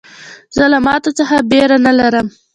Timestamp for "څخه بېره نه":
1.19-1.91